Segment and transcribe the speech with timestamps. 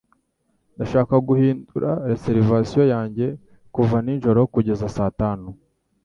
[0.75, 3.27] Ndashaka guhindura reservation yanjye
[3.75, 5.47] kuva nijoro kugeza saa tanu